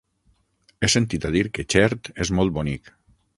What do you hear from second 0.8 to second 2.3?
He sentit a dir que Xert